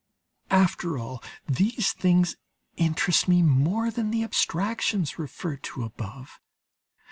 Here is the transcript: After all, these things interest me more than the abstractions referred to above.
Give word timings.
After 0.49 0.97
all, 0.97 1.23
these 1.47 1.93
things 1.93 2.35
interest 2.75 3.27
me 3.27 3.43
more 3.43 3.91
than 3.91 4.09
the 4.09 4.23
abstractions 4.23 5.19
referred 5.19 5.61
to 5.65 5.83
above. 5.83 6.39